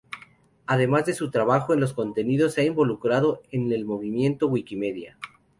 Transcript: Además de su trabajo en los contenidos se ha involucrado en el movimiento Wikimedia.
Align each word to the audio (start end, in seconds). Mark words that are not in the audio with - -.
Además 0.65 1.05
de 1.05 1.13
su 1.13 1.29
trabajo 1.29 1.75
en 1.75 1.79
los 1.79 1.93
contenidos 1.93 2.55
se 2.55 2.61
ha 2.61 2.63
involucrado 2.63 3.43
en 3.51 3.71
el 3.71 3.85
movimiento 3.85 4.47
Wikimedia. 4.47 5.19